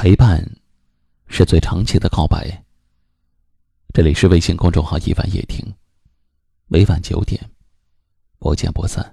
[0.00, 0.40] 陪伴，
[1.26, 2.62] 是最长期的告白。
[3.92, 5.74] 这里是微信公众号“一晚夜听”，
[6.70, 7.50] 每晚九点，
[8.38, 9.12] 不见不散。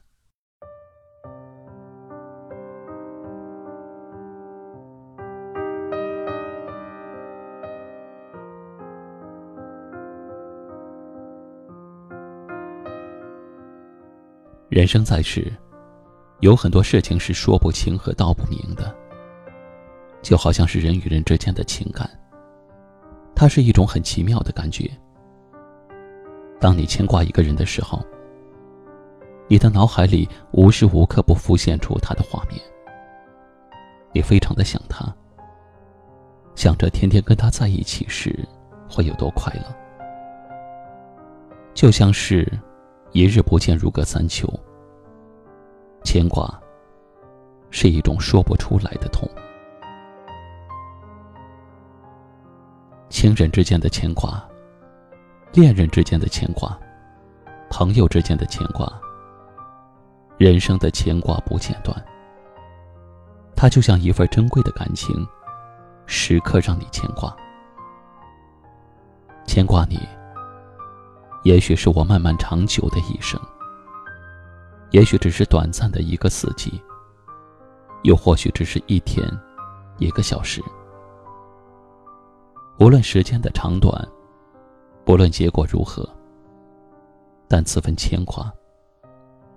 [14.70, 15.52] 人生在世，
[16.42, 18.96] 有很多事情是说不清和道不明的。
[20.26, 22.10] 就好像是人与人之间的情感，
[23.36, 24.90] 它是一种很奇妙的感觉。
[26.60, 28.04] 当你牵挂一个人的时候，
[29.48, 32.60] 你的脑海里无时无刻不浮现出他的画面，
[34.14, 35.06] 你非常的想他，
[36.56, 38.36] 想着天天跟他在一起时
[38.90, 39.76] 会有多快乐，
[41.76, 42.52] 就像是
[43.12, 44.52] 一日不见如隔三秋。
[46.04, 46.60] 牵挂
[47.70, 49.30] 是一种说不出来的痛。
[53.16, 54.46] 情人之间的牵挂，
[55.54, 56.78] 恋人之间的牵挂，
[57.70, 58.92] 朋友之间的牵挂，
[60.38, 61.96] 人生的牵挂不间断。
[63.56, 65.26] 它就像一份珍贵的感情，
[66.06, 67.34] 时刻让你牵挂。
[69.48, 69.98] 牵挂你，
[71.46, 73.40] 也许是我漫漫长久的一生，
[74.92, 76.84] 也许只是短暂的一个四季，
[78.04, 79.26] 又或许只是一天，
[80.00, 80.62] 一个小时。
[82.78, 84.06] 无论时间的长短，
[85.06, 86.08] 不论结果如何，
[87.48, 88.52] 但此份牵挂，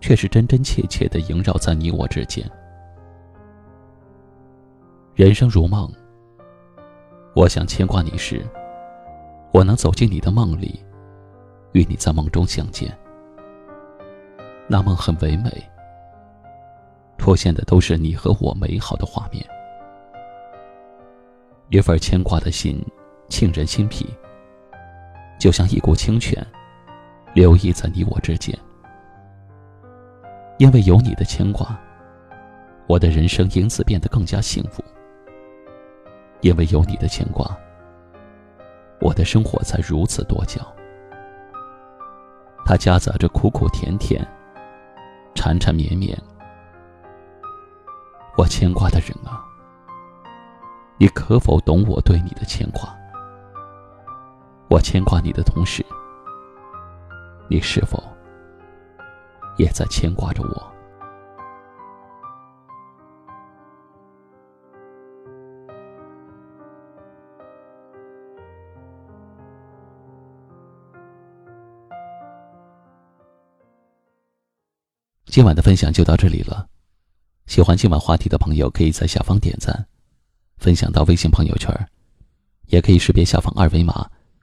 [0.01, 2.49] 却是真真切切的萦绕在你我之间。
[5.17, 5.93] 人生如梦，
[7.35, 8.47] 我想牵挂你时，
[9.53, 10.81] 我能走进你的梦里，
[11.73, 12.97] 与你在梦中相见。
[14.69, 15.51] 那梦很唯美，
[17.19, 19.45] 出现的都是你和我美好的画面。
[21.71, 22.81] 一份牵挂的心。
[23.29, 24.07] 沁人心脾，
[25.39, 26.45] 就像一股清泉，
[27.35, 28.57] 流溢在你我之间。
[30.59, 31.79] 因为有你的牵挂，
[32.89, 34.83] 我的人生因此变得更加幸福。
[36.41, 37.57] 因为有你的牵挂，
[39.01, 40.61] 我的生活才如此多娇。
[42.65, 44.27] 它夹杂着苦苦甜甜，
[45.35, 46.17] 缠缠绵绵。
[48.37, 49.45] 我牵挂的人啊，
[50.97, 52.98] 你可否懂我对你的牵挂？
[54.71, 55.85] 我牵挂你的同时，
[57.49, 58.03] 你是否
[59.57, 60.73] 也在牵挂着我？
[75.25, 76.69] 今晚的分享就到这里了。
[77.47, 79.87] 喜欢今晚话题的朋友，可以在下方点赞，
[80.59, 81.75] 分享到微信朋友圈，
[82.67, 84.11] 也可以识别下方二维码。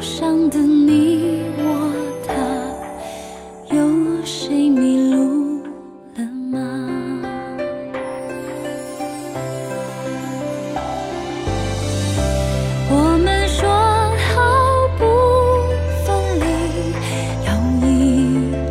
[0.00, 1.92] 上的你我
[2.26, 2.32] 他，
[3.74, 3.76] 有
[4.24, 5.60] 谁迷路
[6.16, 6.56] 了吗？
[12.90, 12.92] 我
[13.24, 14.34] 们说好
[14.98, 15.02] 不
[16.04, 16.06] 分
[16.40, 16.44] 离，
[17.46, 17.48] 要
[17.84, 17.86] 一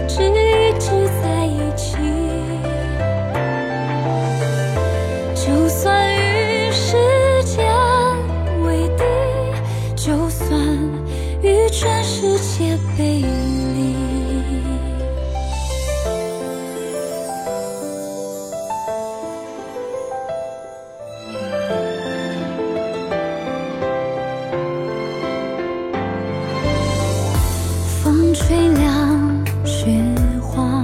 [0.08, 0.36] 直一
[0.80, 0.86] 直
[1.22, 1.86] 在一起。
[5.36, 5.86] 就算
[12.58, 13.22] 叠被
[28.02, 29.92] 风吹凉雪
[30.42, 30.84] 花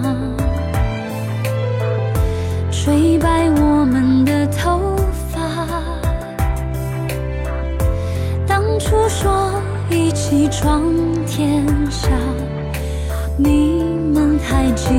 [2.69, 4.95] 吹白我们的头
[5.31, 5.67] 发。
[8.45, 9.59] 当初说
[9.93, 10.83] 一起闯
[11.27, 12.09] 天下，
[13.37, 14.89] 你们还记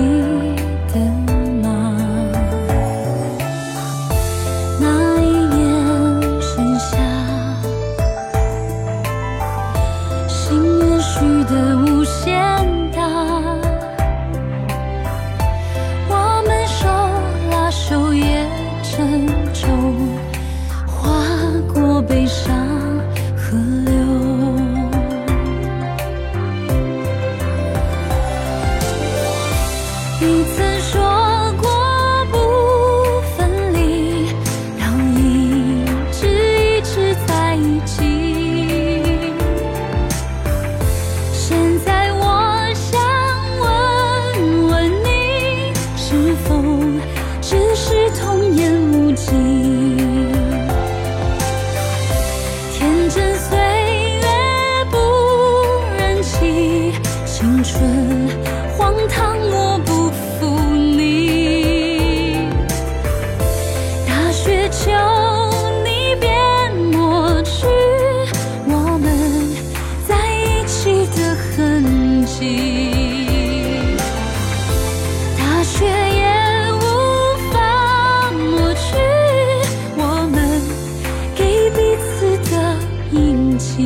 [83.77, 83.83] 今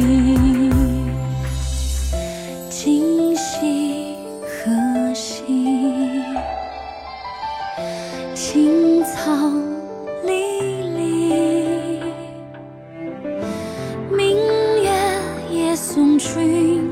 [2.68, 4.14] 今夕
[4.44, 6.22] 何夕
[8.34, 9.50] 青草
[10.26, 12.02] 离离
[14.10, 14.36] 明
[14.82, 14.90] 月
[15.50, 16.87] 夜送君